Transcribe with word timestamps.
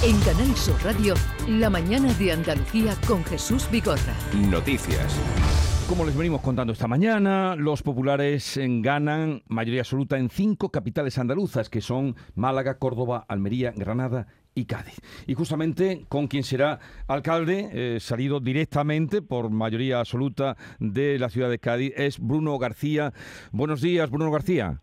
En 0.00 0.16
Canal 0.20 0.54
Sur 0.54 0.76
Radio, 0.84 1.14
la 1.48 1.68
mañana 1.68 2.12
de 2.14 2.30
Andalucía 2.30 2.96
con 3.08 3.24
Jesús 3.24 3.68
Vigorra. 3.68 4.14
Noticias. 4.48 5.20
Como 5.88 6.06
les 6.06 6.16
venimos 6.16 6.40
contando 6.40 6.72
esta 6.72 6.86
mañana, 6.86 7.56
los 7.56 7.82
populares 7.82 8.60
ganan 8.62 9.42
mayoría 9.48 9.80
absoluta 9.80 10.16
en 10.16 10.30
cinco 10.30 10.70
capitales 10.70 11.18
andaluzas, 11.18 11.68
que 11.68 11.80
son 11.80 12.14
Málaga, 12.36 12.78
Córdoba, 12.78 13.24
Almería, 13.26 13.72
Granada 13.72 14.28
y 14.54 14.66
Cádiz. 14.66 15.00
Y 15.26 15.34
justamente 15.34 16.06
con 16.08 16.28
quien 16.28 16.44
será 16.44 16.78
alcalde, 17.08 17.68
eh, 17.72 17.98
salido 17.98 18.38
directamente 18.38 19.20
por 19.20 19.50
mayoría 19.50 19.98
absoluta 19.98 20.56
de 20.78 21.18
la 21.18 21.28
ciudad 21.28 21.50
de 21.50 21.58
Cádiz, 21.58 21.92
es 21.96 22.20
Bruno 22.20 22.56
García. 22.58 23.12
Buenos 23.50 23.80
días, 23.80 24.08
Bruno 24.08 24.30
García. 24.30 24.80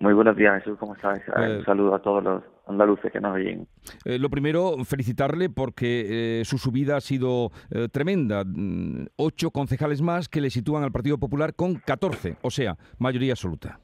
Muy 0.00 0.14
buenos 0.14 0.34
días, 0.34 0.64
Jesús, 0.64 0.78
¿cómo 0.78 0.94
estás? 0.94 1.20
Eh, 1.28 1.58
Un 1.58 1.64
saludo 1.66 1.94
a 1.94 2.00
todos 2.00 2.24
los 2.24 2.42
andaluces 2.66 3.12
que 3.12 3.20
nos 3.20 3.36
oyen. 3.36 3.68
Eh, 4.06 4.18
lo 4.18 4.30
primero, 4.30 4.78
felicitarle 4.86 5.50
porque 5.50 6.40
su 6.44 6.56
subida 6.56 6.96
ha 6.96 7.00
sido 7.02 7.50
tremenda. 7.92 8.42
Mm, 8.46 9.08
ocho 9.16 9.50
concejales 9.50 10.00
más 10.00 10.30
que 10.30 10.40
le 10.40 10.48
sitúan 10.48 10.84
al 10.84 10.90
Partido 10.90 11.18
Popular 11.18 11.54
con 11.54 11.74
14, 11.74 12.38
o 12.40 12.50
sea, 12.50 12.76
mayoría 12.98 13.34
absoluta. 13.34 13.78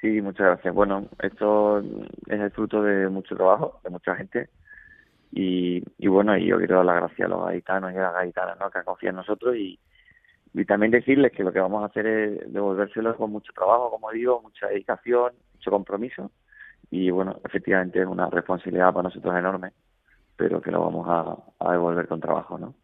Sí, 0.00 0.22
muchas 0.22 0.46
gracias. 0.46 0.74
Bueno, 0.74 1.06
esto 1.22 1.80
es 1.80 2.40
el 2.40 2.50
fruto 2.52 2.82
de 2.82 3.06
mucho 3.10 3.36
trabajo, 3.36 3.78
de 3.84 3.90
mucha 3.90 4.16
gente. 4.16 4.48
Y, 5.32 5.84
y 5.98 6.08
bueno, 6.08 6.34
y 6.38 6.46
yo 6.46 6.56
quiero 6.56 6.76
dar 6.76 6.86
las 6.86 6.96
gracias 6.96 7.26
a 7.26 7.28
los 7.28 7.44
gaitanos 7.44 7.92
y 7.92 7.96
a 7.98 8.02
las 8.04 8.14
gaitanas 8.14 8.58
¿no? 8.58 8.70
que 8.70 8.82
confían 8.84 9.10
en 9.10 9.16
nosotros 9.16 9.54
y, 9.54 9.78
y 10.56 10.64
también 10.64 10.90
decirles 10.90 11.32
que 11.32 11.44
lo 11.44 11.52
que 11.52 11.60
vamos 11.60 11.82
a 11.82 11.86
hacer 11.86 12.06
es 12.06 12.52
devolvérselo 12.52 13.14
con 13.14 13.30
mucho 13.30 13.52
trabajo, 13.52 13.90
como 13.90 14.10
digo, 14.10 14.40
mucha 14.40 14.68
dedicación, 14.68 15.34
mucho 15.52 15.70
compromiso. 15.70 16.30
Y 16.90 17.10
bueno, 17.10 17.38
efectivamente 17.44 18.00
es 18.00 18.06
una 18.06 18.30
responsabilidad 18.30 18.94
para 18.94 19.08
nosotros 19.10 19.36
enorme, 19.36 19.72
pero 20.34 20.62
que 20.62 20.70
lo 20.70 20.80
vamos 20.80 21.06
a, 21.08 21.36
a 21.58 21.72
devolver 21.72 22.08
con 22.08 22.20
trabajo, 22.20 22.58
¿no? 22.58 22.74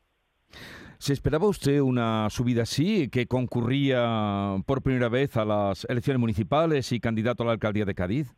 ¿Se 0.99 1.15
esperaba 1.15 1.49
usted 1.49 1.81
una 1.81 2.29
subida 2.29 2.63
así, 2.63 3.09
que 3.09 3.27
concurría 3.27 4.57
por 4.67 4.83
primera 4.83 5.09
vez 5.09 5.39
a 5.39 5.47
las 5.47 5.87
elecciones 5.89 6.21
municipales 6.21 6.93
y 6.93 7.01
candidato 7.01 7.43
a 7.43 7.47
la 7.47 7.53
alcaldía 7.53 7.87
de 7.87 7.95
Cádiz? 7.95 8.37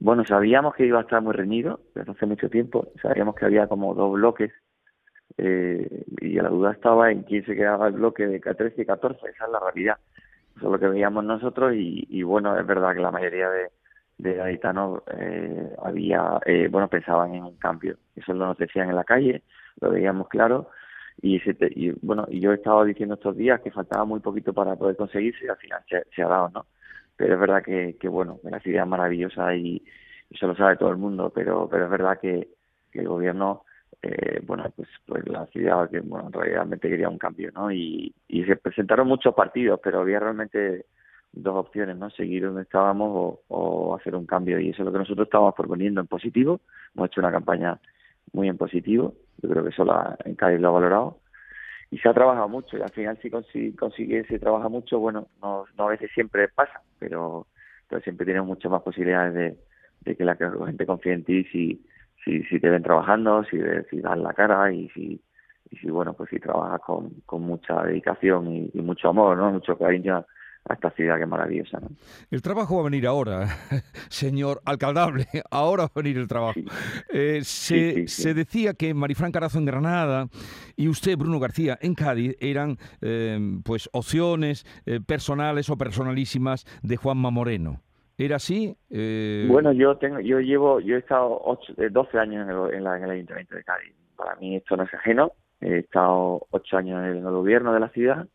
Bueno, 0.00 0.24
sabíamos 0.26 0.74
que 0.74 0.84
iba 0.84 0.98
a 0.98 1.02
estar 1.02 1.22
muy 1.22 1.32
reñido 1.32 1.80
desde 1.94 2.10
hace 2.10 2.26
mucho 2.26 2.50
tiempo. 2.50 2.88
Sabíamos 3.00 3.36
que 3.36 3.44
había 3.46 3.68
como 3.68 3.94
dos 3.94 4.12
bloques 4.14 4.52
eh, 5.38 6.04
y 6.20 6.34
la 6.34 6.48
duda 6.48 6.72
estaba 6.72 7.10
en 7.10 7.22
quién 7.22 7.44
se 7.44 7.54
quedaba 7.54 7.88
el 7.88 7.94
bloque 7.94 8.26
de 8.26 8.40
13 8.40 8.82
y 8.82 8.86
14. 8.86 9.18
Esa 9.28 9.44
es 9.44 9.50
la 9.50 9.60
realidad. 9.60 9.96
Eso 10.56 10.66
es 10.66 10.72
lo 10.72 10.78
que 10.78 10.88
veíamos 10.88 11.24
nosotros 11.24 11.74
y, 11.74 12.22
bueno, 12.22 12.58
es 12.58 12.66
verdad 12.66 12.94
que 12.94 13.00
la 13.00 13.10
mayoría 13.10 13.50
de, 13.50 13.68
de 14.18 14.34
gaditanos 14.34 15.02
eh, 15.18 15.70
había, 15.82 16.40
eh, 16.46 16.68
bueno, 16.70 16.88
pensaban 16.88 17.34
en 17.34 17.44
un 17.44 17.56
cambio. 17.56 17.96
Eso 18.14 18.32
lo 18.32 18.46
nos 18.46 18.58
decían 18.58 18.88
en 18.88 18.96
la 18.96 19.04
calle, 19.04 19.42
lo 19.80 19.90
veíamos 19.90 20.28
claro 20.28 20.70
y, 21.22 21.40
y 21.70 21.90
bueno 22.02 22.26
y 22.28 22.40
yo 22.40 22.52
he 22.52 22.56
estado 22.56 22.84
diciendo 22.84 23.14
estos 23.14 23.36
días 23.36 23.60
que 23.60 23.70
faltaba 23.70 24.04
muy 24.04 24.20
poquito 24.20 24.52
para 24.52 24.76
poder 24.76 24.96
conseguirse 24.96 25.44
y 25.44 25.48
al 25.48 25.56
final 25.56 25.82
se, 25.88 26.22
ha 26.22 26.28
dado 26.28 26.50
no 26.50 26.66
pero 27.16 27.34
es 27.34 27.40
verdad 27.40 27.62
que, 27.62 27.96
que 27.98 28.08
bueno 28.08 28.38
la 28.42 28.60
ciudad 28.60 28.84
es 28.84 28.88
maravillosa 28.88 29.54
y 29.54 29.82
eso 30.30 30.46
lo 30.46 30.56
sabe 30.56 30.76
todo 30.76 30.90
el 30.90 30.98
mundo 30.98 31.32
pero 31.34 31.68
pero 31.70 31.84
es 31.84 31.90
verdad 31.90 32.18
que, 32.20 32.48
el 32.92 33.08
gobierno 33.08 33.62
eh, 34.02 34.40
bueno 34.44 34.64
pues 34.74 34.88
pues 35.06 35.26
la 35.28 35.46
ciudad 35.46 35.90
que 35.90 36.00
bueno 36.00 36.30
realmente 36.30 36.88
quería 36.88 37.08
un 37.08 37.18
cambio 37.18 37.50
no 37.52 37.70
y, 37.72 38.14
se 38.28 38.56
presentaron 38.56 39.08
muchos 39.08 39.34
partidos 39.34 39.80
pero 39.82 40.00
había 40.00 40.20
realmente 40.20 40.86
dos 41.36 41.54
opciones 41.54 41.96
no 41.96 42.10
seguir 42.10 42.44
donde 42.44 42.62
estábamos 42.62 43.38
o, 43.48 43.94
hacer 43.94 44.14
un 44.14 44.26
cambio. 44.26 44.58
Y 44.58 44.70
eso 44.70 44.82
es 44.82 44.86
lo 44.86 44.92
que 44.92 44.98
nosotros 44.98 45.26
estábamos 45.26 45.54
proponiendo 45.54 46.00
en 46.00 46.06
positivo. 46.06 46.60
Hemos 46.94 47.08
hecho 47.08 47.20
una 47.20 47.30
campaña 47.30 47.78
muy 48.32 48.48
en 48.48 48.56
positivo. 48.56 49.14
Yo 49.42 49.50
creo 49.50 49.62
que 49.62 49.70
eso 49.70 49.84
la, 49.84 50.16
en 50.24 50.34
Cádiz 50.34 50.60
lo 50.60 50.68
ha 50.68 50.72
valorado. 50.72 51.18
Y 51.90 51.98
se 51.98 52.08
ha 52.08 52.14
trabajado 52.14 52.48
mucho. 52.48 52.76
Y 52.78 52.80
al 52.80 52.90
final 52.90 53.18
si 53.22 53.72
consigue, 53.74 54.24
se 54.26 54.38
trabaja 54.38 54.68
mucho, 54.68 54.98
bueno, 54.98 55.28
no, 55.40 55.66
no 55.76 55.84
a 55.84 55.90
veces 55.90 56.10
siempre 56.12 56.48
pasa, 56.48 56.80
pero, 56.98 57.46
siempre 58.02 58.24
tienes 58.24 58.44
muchas 58.44 58.72
más 58.72 58.82
posibilidades 58.82 59.34
de, 59.34 59.56
de 60.00 60.16
que 60.16 60.24
la, 60.24 60.34
gente 60.34 60.86
confíe 60.86 61.12
en 61.12 61.24
ti 61.24 61.44
si, 61.44 61.84
si, 62.26 62.42
si 62.42 62.60
te 62.60 62.68
ven 62.68 62.82
trabajando, 62.82 63.44
si, 63.44 63.56
si 63.88 64.00
das 64.00 64.18
la 64.18 64.34
cara 64.34 64.70
y 64.72 64.88
si, 64.90 65.22
y 65.70 65.76
si 65.76 65.88
bueno, 65.88 66.12
pues 66.12 66.28
si 66.28 66.40
trabajas 66.40 66.80
con, 66.80 67.10
con 67.24 67.42
mucha 67.42 67.84
dedicación 67.84 68.52
y, 68.52 68.70
y 68.74 68.82
mucho 68.82 69.08
amor, 69.08 69.36
¿no? 69.36 69.52
Mucho 69.52 69.78
cariño 69.78 70.26
a 70.68 70.74
esta 70.74 70.90
ciudad 70.90 71.16
que 71.16 71.22
es 71.22 71.28
maravillosa. 71.28 71.78
¿no? 71.78 71.90
El 72.30 72.42
trabajo 72.42 72.76
va 72.76 72.80
a 72.82 72.84
venir 72.84 73.06
ahora, 73.06 73.46
señor 74.08 74.60
alcaldable, 74.64 75.26
ahora 75.50 75.84
va 75.84 75.92
a 75.94 76.02
venir 76.02 76.18
el 76.18 76.26
trabajo. 76.26 76.58
Eh, 77.12 77.40
se, 77.44 78.08
se, 78.08 78.34
decía 78.34 78.74
que 78.74 78.92
Marifran 78.92 79.32
Carazo 79.32 79.58
en 79.58 79.66
Granada 79.66 80.28
y 80.74 80.88
usted, 80.88 81.16
Bruno 81.16 81.38
García, 81.38 81.78
en 81.80 81.94
Cádiz 81.94 82.36
eran 82.40 82.78
eh, 83.00 83.38
pues 83.64 83.88
opciones 83.92 84.66
eh, 84.86 85.00
personales 85.00 85.70
o 85.70 85.78
personalísimas 85.78 86.64
de 86.82 86.96
Juanma 86.96 87.30
Moreno. 87.30 87.85
¿Era 88.18 88.36
así? 88.36 88.76
Bueno, 89.48 89.72
yo 89.72 89.96
tengo, 89.98 90.20
yo 90.20 90.40
llevo, 90.40 90.80
yo 90.80 90.96
he 90.96 90.98
estado 91.00 91.42
12 91.76 92.18
años 92.18 92.48
en 92.48 92.76
el, 92.76 92.86
el 92.86 92.86
Ayuntamiento 92.86 93.54
de 93.54 93.64
Cádiz. 93.64 93.94
Para 94.16 94.36
mí 94.36 94.56
esto 94.56 94.76
no 94.76 94.84
es 94.84 94.94
ajeno. 94.94 95.32
He 95.60 95.78
estado 95.78 96.46
8 96.50 96.76
años 96.78 97.04
en 97.04 97.16
el 97.18 97.22
gobierno 97.22 97.72
de 97.72 97.80
la 97.80 97.88
ciudad 97.90 98.26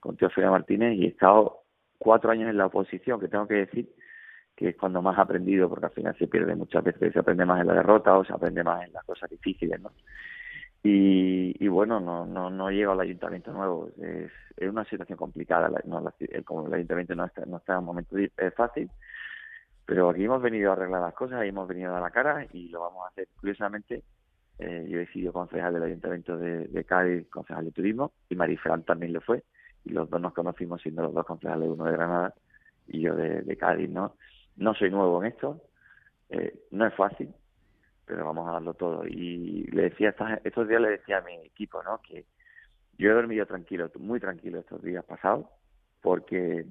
con 0.00 0.16
Teófilo 0.16 0.50
Martínez 0.50 0.96
y 0.96 1.04
he 1.04 1.08
estado 1.08 1.60
cuatro 1.98 2.30
años 2.30 2.48
en 2.48 2.56
la 2.56 2.66
oposición, 2.66 3.20
que 3.20 3.28
tengo 3.28 3.46
que 3.46 3.54
decir 3.54 3.94
que 4.56 4.70
es 4.70 4.76
cuando 4.76 5.00
más 5.00 5.16
he 5.16 5.20
aprendido, 5.20 5.68
porque 5.68 5.86
al 5.86 5.92
final 5.92 6.16
se 6.18 6.26
pierde 6.26 6.54
muchas 6.54 6.82
veces, 6.82 7.12
se 7.12 7.18
aprende 7.18 7.46
más 7.46 7.60
en 7.60 7.68
la 7.68 7.74
derrota 7.74 8.16
o 8.16 8.24
se 8.24 8.32
aprende 8.32 8.64
más 8.64 8.84
en 8.84 8.92
las 8.92 9.04
cosas 9.04 9.30
difíciles, 9.30 9.80
¿no? 9.80 9.92
Y, 10.82 11.54
y 11.62 11.68
bueno, 11.68 12.00
no, 12.00 12.24
no, 12.26 12.50
no 12.50 12.70
llego 12.70 12.92
al 12.92 13.00
ayuntamiento 13.00 13.52
nuevo, 13.52 13.90
es, 14.02 14.30
es 14.56 14.68
una 14.68 14.84
situación 14.86 15.18
complicada, 15.18 15.70
no, 15.84 16.12
como 16.44 16.66
el 16.66 16.74
ayuntamiento 16.74 17.14
no 17.14 17.26
está, 17.26 17.44
no 17.44 17.58
está 17.58 17.74
en 17.74 17.78
un 17.80 17.84
momento 17.84 18.16
fácil, 18.56 18.90
pero 19.90 20.08
aquí 20.08 20.22
hemos 20.22 20.40
venido 20.40 20.70
a 20.70 20.74
arreglar 20.74 21.00
las 21.00 21.14
cosas 21.14 21.44
y 21.44 21.48
hemos 21.48 21.66
venido 21.66 21.90
a 21.90 21.94
dar 21.94 22.02
la 22.02 22.12
cara 22.12 22.46
y 22.52 22.68
lo 22.68 22.78
vamos 22.78 23.04
a 23.04 23.08
hacer. 23.08 23.26
Curiosamente, 23.40 24.04
eh, 24.60 24.86
yo 24.88 25.00
he 25.00 25.06
sido 25.08 25.32
concejal 25.32 25.74
del 25.74 25.82
ayuntamiento 25.82 26.38
de, 26.38 26.84
Cádiz, 26.84 27.28
concejal 27.28 27.64
de 27.64 27.72
turismo, 27.72 28.12
y 28.28 28.36
Marifran 28.36 28.84
también 28.84 29.12
lo 29.12 29.20
fue, 29.20 29.42
y 29.84 29.90
los 29.90 30.08
dos 30.08 30.20
nos 30.20 30.32
conocimos 30.32 30.80
siendo 30.80 31.02
los 31.02 31.12
dos 31.12 31.26
concejales, 31.26 31.68
uno 31.68 31.86
de 31.86 31.90
Granada 31.90 32.32
y 32.86 33.00
yo 33.00 33.16
de, 33.16 33.56
Cádiz, 33.56 33.90
¿no? 33.90 34.14
No 34.54 34.74
soy 34.74 34.92
nuevo 34.92 35.24
en 35.24 35.32
esto, 35.32 35.60
eh, 36.28 36.54
no 36.70 36.86
es 36.86 36.94
fácil, 36.94 37.34
pero 38.06 38.24
vamos 38.24 38.48
a 38.48 38.52
darlo 38.52 38.74
todo. 38.74 39.04
Y 39.08 39.64
le 39.72 39.90
decía, 39.90 40.14
estos 40.44 40.68
días 40.68 40.82
le 40.82 40.90
decía 40.90 41.18
a 41.18 41.22
mi 41.22 41.34
equipo, 41.44 41.82
¿no? 41.82 42.00
Que 42.00 42.26
yo 42.96 43.10
he 43.10 43.14
dormido 43.14 43.44
tranquilo, 43.44 43.90
muy 43.98 44.20
tranquilo 44.20 44.60
estos 44.60 44.84
días 44.84 45.04
pasados, 45.04 45.46
porque 46.00 46.64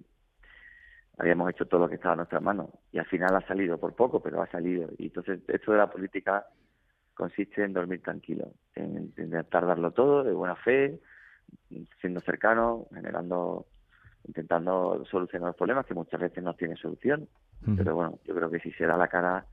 habíamos 1.19 1.49
hecho 1.49 1.65
todo 1.65 1.81
lo 1.81 1.89
que 1.89 1.95
estaba 1.95 2.13
a 2.13 2.17
nuestras 2.17 2.41
manos 2.41 2.69
y 2.93 2.97
al 2.97 3.05
final 3.05 3.35
ha 3.35 3.45
salido 3.45 3.77
por 3.77 3.93
poco, 3.93 4.21
pero 4.21 4.41
ha 4.41 4.47
salido. 4.47 4.89
Y 4.97 5.07
entonces 5.07 5.41
esto 5.47 5.73
de 5.73 5.77
la 5.77 5.91
política 5.91 6.47
consiste 7.13 7.63
en 7.63 7.73
dormir 7.73 8.01
tranquilo, 8.01 8.53
en 8.73 9.13
intentar 9.17 9.65
darlo 9.65 9.91
todo 9.91 10.23
de 10.23 10.31
buena 10.31 10.55
fe, 10.55 10.97
siendo 11.99 12.21
cercano, 12.21 12.87
generando, 12.93 13.65
intentando 14.25 15.03
solucionar 15.11 15.49
los 15.49 15.57
problemas 15.57 15.85
que 15.85 15.93
muchas 15.93 16.21
veces 16.21 16.41
no 16.41 16.53
tienen 16.53 16.77
solución. 16.77 17.27
Pero 17.75 17.93
bueno, 17.93 18.19
yo 18.23 18.33
creo 18.33 18.49
que 18.49 18.61
si 18.61 18.71
se 18.71 18.85
da 18.85 18.95
la 18.95 19.09
cara, 19.09 19.45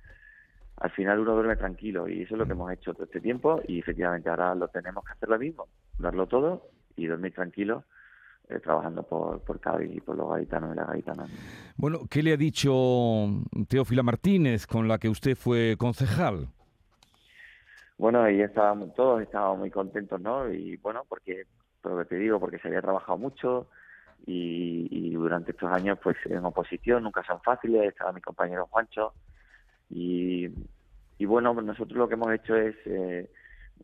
al 0.77 0.91
final 0.93 1.19
uno 1.19 1.35
duerme 1.35 1.57
tranquilo 1.57 2.07
y 2.07 2.23
eso 2.23 2.35
es 2.35 2.39
lo 2.39 2.47
que 2.47 2.53
hemos 2.53 2.71
hecho 2.71 2.95
todo 2.95 3.05
este 3.05 3.21
tiempo 3.21 3.61
y 3.67 3.81
efectivamente 3.81 4.31
ahora 4.31 4.55
lo 4.55 4.69
tenemos 4.69 5.05
que 5.05 5.13
hacer 5.13 5.29
lo 5.29 5.39
mismo, 5.39 5.67
darlo 5.99 6.29
todo 6.29 6.69
y 6.95 7.07
dormir 7.07 7.35
tranquilo. 7.35 7.83
Eh, 8.49 8.61
trabajando 8.61 9.03
por, 9.03 9.41
por 9.41 9.59
Cádiz 9.59 9.91
y 9.93 10.01
por 10.01 10.17
los 10.17 10.31
gaitanos 10.31 10.73
y 10.73 10.77
las 10.77 10.87
gaitanas. 10.87 11.29
Bueno, 11.77 12.03
¿qué 12.09 12.23
le 12.23 12.33
ha 12.33 12.37
dicho 12.37 12.71
Teófila 13.69 14.05
Martínez, 14.05 14.69
con 14.69 14.87
la 14.87 14.99
que 14.99 15.09
usted 15.09 15.35
fue 15.35 15.75
concejal? 15.77 16.47
Bueno, 17.99 18.23
ahí 18.23 18.41
estábamos, 18.41 18.95
todos 18.95 19.21
estábamos 19.23 19.59
muy 19.59 19.71
contentos, 19.73 20.21
¿no? 20.21 20.49
Y 20.53 20.77
bueno, 20.77 21.03
porque 21.09 21.47
lo 21.83 21.99
que 21.99 22.05
te 22.05 22.19
digo, 22.19 22.39
porque 22.39 22.61
se 22.61 22.69
había 22.69 22.83
trabajado 22.83 23.19
mucho 23.19 23.67
y, 24.25 25.13
durante 25.15 25.51
estos 25.51 25.73
años, 25.73 25.99
pues 26.01 26.17
en 26.27 26.45
oposición, 26.45 27.03
nunca 27.03 27.25
son 27.25 27.41
fáciles, 27.41 27.89
estaba 27.89 28.13
mi 28.13 28.21
compañero 28.21 28.69
Juancho 28.71 29.13
y, 29.91 30.47
y 31.19 31.25
bueno, 31.25 31.53
nosotros 31.53 31.99
lo 31.99 32.07
que 32.07 32.15
hemos 32.15 32.33
hecho 32.33 32.55
es, 32.55 32.77
eh, 32.85 33.29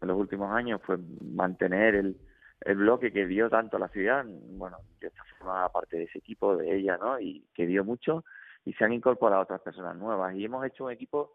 en 0.01 0.09
los 0.09 0.17
últimos 0.17 0.55
años, 0.55 0.81
pues 0.87 1.01
mantener 1.21 1.97
el, 1.97 2.17
el 2.65 2.77
bloque 2.77 3.13
que 3.13 3.27
dio 3.27 3.49
tanto 3.51 3.77
a 3.77 3.81
la 3.81 3.89
ciudad, 3.89 4.25
bueno, 4.27 4.79
yo 5.01 5.09
formaba 5.39 5.69
parte 5.71 5.97
de 5.97 6.05
ese 6.05 6.19
equipo, 6.19 6.57
de 6.57 6.77
ella, 6.77 6.97
¿no? 6.97 7.19
Y 7.21 7.45
que 7.55 7.67
dio 7.67 7.85
mucho 7.85 8.25
y 8.65 8.73
se 8.75 8.85
han 8.85 8.93
incorporado 8.93 9.43
otras 9.43 9.61
personas 9.61 9.97
nuevas 9.97 10.35
y 10.35 10.45
hemos 10.45 10.65
hecho 10.65 10.85
un 10.85 10.93
equipo 10.93 11.33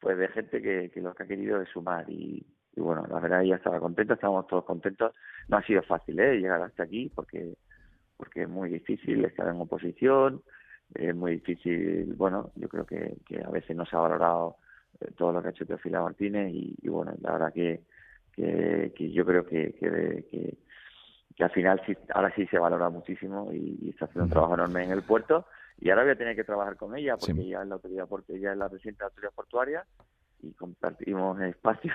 pues 0.00 0.16
de 0.16 0.28
gente 0.28 0.62
que, 0.62 0.90
que 0.90 1.00
lo 1.00 1.14
que 1.14 1.24
ha 1.24 1.26
querido 1.26 1.60
es 1.60 1.68
sumar 1.70 2.08
y, 2.08 2.46
bueno, 2.76 3.04
la 3.08 3.18
verdad 3.18 3.42
ella 3.42 3.56
estaba 3.56 3.80
contenta, 3.80 4.14
estábamos 4.14 4.46
todos 4.46 4.64
contentos. 4.64 5.12
No 5.48 5.56
ha 5.56 5.62
sido 5.62 5.82
fácil 5.82 6.20
¿eh? 6.20 6.36
llegar 6.36 6.62
hasta 6.62 6.84
aquí 6.84 7.10
porque 7.12 7.56
porque 8.18 8.42
es 8.42 8.48
muy 8.48 8.68
difícil 8.68 9.24
estar 9.24 9.48
en 9.48 9.60
oposición, 9.60 10.42
es 10.94 11.14
muy 11.14 11.32
difícil, 11.32 12.14
bueno, 12.16 12.50
yo 12.56 12.68
creo 12.68 12.84
que, 12.84 13.16
que 13.24 13.42
a 13.42 13.48
veces 13.48 13.76
no 13.76 13.86
se 13.86 13.96
ha 13.96 14.00
valorado 14.00 14.56
eh, 15.00 15.12
todo 15.16 15.32
lo 15.32 15.40
que 15.40 15.48
ha 15.48 15.50
hecho 15.52 15.64
Teofila 15.64 16.02
Martínez 16.02 16.52
y, 16.52 16.88
bueno, 16.88 17.14
la 17.20 17.32
verdad 17.32 17.52
que, 17.52 17.82
que, 18.38 19.10
yo 19.12 19.24
creo 19.24 19.44
que, 19.44 19.74
que, 19.74 20.56
que, 21.36 21.44
al 21.44 21.50
final 21.50 21.80
sí, 21.86 21.96
ahora 22.14 22.32
sí 22.34 22.46
se 22.46 22.58
valora 22.58 22.88
muchísimo 22.90 23.50
y, 23.52 23.90
está 23.90 24.06
haciendo 24.06 24.24
un 24.24 24.30
trabajo 24.30 24.54
enorme 24.54 24.84
en 24.84 24.90
el 24.92 25.02
puerto 25.02 25.46
y 25.80 25.90
ahora 25.90 26.02
voy 26.02 26.12
a 26.12 26.18
tener 26.18 26.36
que 26.36 26.44
trabajar 26.44 26.76
con 26.76 26.96
ella 26.96 27.16
porque 27.16 27.40
ella 27.40 27.62
es 27.62 27.68
la 27.68 27.74
autoridad 27.76 28.08
ella 28.28 28.52
es 28.52 28.58
la 28.58 28.68
presidenta 28.68 29.04
de 29.04 29.04
la 29.04 29.08
autoridad 29.08 29.32
portuaria 29.34 29.86
y 30.42 30.52
compartimos 30.52 31.40
espacio 31.42 31.92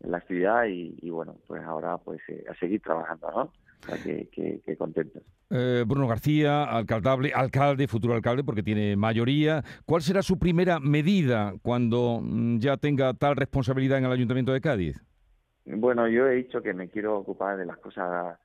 en 0.00 0.10
la 0.10 0.18
actividad 0.18 0.64
y, 0.66 1.10
bueno 1.10 1.36
pues 1.46 1.62
ahora 1.62 1.98
pues 1.98 2.20
eh, 2.28 2.44
a 2.50 2.54
seguir 2.54 2.80
trabajando 2.80 3.30
no 3.30 3.52
que, 4.04 4.60
que, 4.64 4.76
contentos. 4.76 5.22
Eh, 5.50 5.84
Bruno 5.86 6.06
García, 6.06 6.64
alcaldable, 6.64 7.32
alcalde, 7.34 7.88
futuro 7.88 8.14
alcalde, 8.14 8.44
porque 8.44 8.62
tiene 8.62 8.94
mayoría. 8.96 9.64
¿Cuál 9.86 10.02
será 10.02 10.22
su 10.22 10.38
primera 10.38 10.80
medida 10.80 11.54
cuando 11.62 12.20
mm, 12.22 12.58
ya 12.58 12.76
tenga 12.76 13.14
tal 13.14 13.36
responsabilidad 13.36 13.98
en 13.98 14.04
el 14.04 14.12
Ayuntamiento 14.12 14.52
de 14.52 14.60
Cádiz? 14.60 15.02
Bueno, 15.64 16.08
yo 16.08 16.26
he 16.26 16.36
dicho 16.36 16.62
que 16.62 16.72
me 16.74 16.88
quiero 16.88 17.18
ocupar 17.18 17.56
de 17.56 17.66
las 17.66 17.78
cosas 17.78 18.38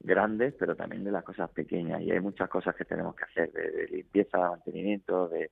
grandes, 0.00 0.54
pero 0.58 0.76
también 0.76 1.04
de 1.04 1.12
las 1.12 1.24
cosas 1.24 1.50
pequeñas. 1.50 2.02
Y 2.02 2.10
hay 2.10 2.20
muchas 2.20 2.48
cosas 2.48 2.74
que 2.74 2.84
tenemos 2.84 3.14
que 3.14 3.24
hacer, 3.24 3.52
de, 3.52 3.88
limpieza, 3.88 4.50
mantenimiento, 4.50 5.28
de, 5.28 5.50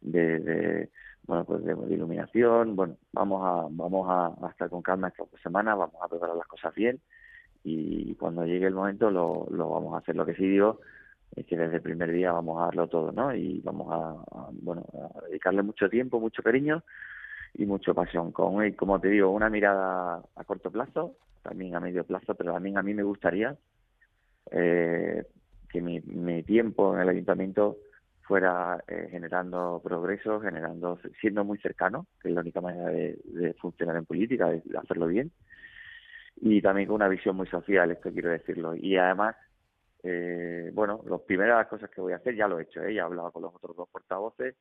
de, 0.00 0.90
bueno, 1.26 1.44
pues 1.44 1.64
de, 1.64 1.72
iluminación. 1.94 2.76
Bueno, 2.76 2.96
vamos 3.12 3.42
a, 3.44 3.68
vamos 3.70 4.06
a, 4.08 4.50
estar 4.50 4.68
con 4.70 4.82
calma 4.82 5.08
esta 5.08 5.24
semana, 5.42 5.74
vamos 5.74 6.00
a 6.02 6.08
preparar 6.08 6.36
las 6.36 6.46
cosas 6.46 6.74
bien 6.74 7.00
y 7.64 8.14
cuando 8.14 8.44
llegue 8.46 8.66
el 8.66 8.74
momento 8.74 9.10
lo, 9.10 9.46
lo 9.50 9.70
vamos 9.70 9.94
a 9.94 9.98
hacer. 9.98 10.16
Lo 10.16 10.24
que 10.24 10.34
sí 10.34 10.46
digo 10.48 10.80
es 11.34 11.46
que 11.46 11.56
desde 11.56 11.76
el 11.76 11.82
primer 11.82 12.10
día 12.12 12.32
vamos 12.32 12.60
a 12.60 12.66
darlo 12.66 12.88
todo, 12.88 13.12
¿no? 13.12 13.34
Y 13.34 13.60
vamos 13.60 13.88
a, 13.90 14.48
bueno, 14.52 14.84
a 15.16 15.26
dedicarle 15.26 15.62
mucho 15.62 15.88
tiempo, 15.88 16.20
mucho 16.20 16.42
cariño 16.42 16.82
y 17.54 17.66
mucha 17.66 17.94
pasión. 17.94 18.32
Con, 18.32 18.72
como 18.72 19.00
te 19.00 19.08
digo, 19.08 19.30
una 19.30 19.50
mirada 19.50 20.22
a 20.34 20.44
corto 20.44 20.70
plazo, 20.70 21.16
también 21.42 21.74
a 21.74 21.80
medio 21.80 22.04
plazo, 22.04 22.34
pero 22.34 22.52
también 22.52 22.78
a 22.78 22.82
mí 22.82 22.94
me 22.94 23.02
gustaría 23.02 23.56
eh, 24.50 25.24
que 25.68 25.80
mi, 25.80 26.42
tiempo 26.42 26.94
en 26.94 27.02
el 27.02 27.08
ayuntamiento 27.08 27.78
fuera 28.22 28.82
eh, 28.86 29.08
generando 29.10 29.80
progreso, 29.82 30.40
generando, 30.40 30.98
siendo 31.20 31.44
muy 31.44 31.58
cercano, 31.58 32.06
que 32.20 32.28
es 32.28 32.34
la 32.34 32.42
única 32.42 32.60
manera 32.60 32.90
de, 32.90 33.18
de 33.24 33.54
funcionar 33.54 33.96
en 33.96 34.04
política, 34.04 34.48
de 34.48 34.62
hacerlo 34.78 35.06
bien, 35.06 35.32
y 36.40 36.62
también 36.62 36.88
con 36.88 36.96
una 36.96 37.08
visión 37.08 37.36
muy 37.36 37.46
social, 37.46 37.90
esto 37.90 38.12
quiero 38.12 38.30
decirlo. 38.30 38.74
Y 38.76 38.96
además, 38.96 39.36
eh, 40.02 40.70
bueno, 40.72 41.02
las 41.08 41.20
primeras 41.22 41.66
cosas 41.66 41.90
que 41.90 42.00
voy 42.00 42.12
a 42.12 42.16
hacer 42.16 42.36
ya 42.36 42.48
lo 42.48 42.58
he 42.58 42.62
hecho, 42.62 42.82
¿eh? 42.82 42.94
ya 42.94 43.02
he 43.02 43.04
hablado 43.04 43.32
con 43.32 43.42
los 43.42 43.54
otros 43.54 43.76
dos 43.76 43.88
portavoces, 43.88 44.54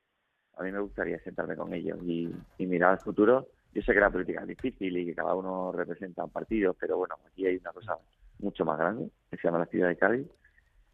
a 0.58 0.64
mí 0.64 0.72
me 0.72 0.80
gustaría 0.80 1.20
sentarme 1.20 1.56
con 1.56 1.74
ellos 1.74 2.00
y, 2.04 2.34
mirar 2.60 2.92
al 2.92 3.00
futuro. 3.00 3.48
Yo 3.74 3.82
sé 3.82 3.94
que 3.94 4.00
la 4.00 4.10
política 4.10 4.42
es 4.42 4.48
difícil 4.48 4.98
y 4.98 5.06
que 5.06 5.16
cada 5.16 5.36
uno 5.36 5.72
representa 5.72 6.24
un 6.24 6.32
partido, 6.32 6.74
pero 6.74 6.98
bueno, 6.98 7.16
aquí 7.28 7.46
hay 7.46 7.58
una 7.58 7.72
cosa 7.72 7.98
mucho 8.40 8.66
más 8.66 8.78
grande 8.78 9.10
que 9.30 9.38
se 9.38 9.48
llama 9.48 9.60
la 9.60 9.66
ciudad 9.68 9.90
de 9.90 9.98
Cádiz 9.98 10.28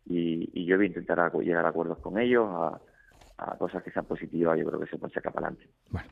y, 0.06 0.66
yo 0.66 0.76
voy 0.76 0.86
a 0.86 0.90
intentar 0.90 1.32
llegar 1.40 1.66
a 1.66 1.70
acuerdos 1.70 2.00
con 2.00 2.20
ellos, 2.20 2.48
a, 2.50 2.82
a 3.38 3.58
cosas 3.58 3.84
que 3.84 3.92
sean 3.92 4.06
positivas, 4.06 4.60
yo 4.60 4.66
creo 4.66 4.80
que 4.80 4.88
se 4.88 4.98
puede 4.98 5.14
sacar 5.14 5.34
para 5.34 5.48
adelante. 5.48 5.70
Bueno. 5.90 6.10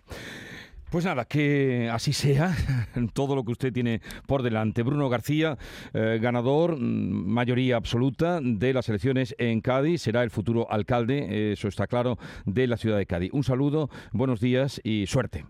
Pues 0.91 1.05
nada, 1.05 1.23
que 1.23 1.89
así 1.89 2.11
sea 2.11 2.51
todo 3.13 3.33
lo 3.33 3.45
que 3.45 3.53
usted 3.53 3.71
tiene 3.71 4.01
por 4.27 4.43
delante. 4.43 4.83
Bruno 4.83 5.07
García, 5.07 5.57
eh, 5.93 6.19
ganador, 6.21 6.75
mm, 6.75 7.29
mayoría 7.29 7.77
absoluta 7.77 8.41
de 8.41 8.73
las 8.73 8.89
elecciones 8.89 9.33
en 9.37 9.61
Cádiz, 9.61 10.01
será 10.01 10.21
el 10.21 10.31
futuro 10.31 10.69
alcalde, 10.69 11.53
eso 11.53 11.69
está 11.69 11.87
claro, 11.87 12.17
de 12.45 12.67
la 12.67 12.75
ciudad 12.75 12.97
de 12.97 13.05
Cádiz. 13.05 13.31
Un 13.31 13.43
saludo, 13.45 13.89
buenos 14.11 14.41
días 14.41 14.81
y 14.83 15.07
suerte. 15.07 15.45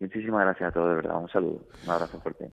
Muchísimas 0.00 0.46
gracias 0.46 0.70
a 0.70 0.72
todos, 0.72 0.88
de 0.88 0.96
verdad. 0.96 1.22
Un 1.22 1.28
saludo, 1.28 1.64
un 1.84 1.90
abrazo 1.90 2.20
fuerte. 2.20 2.50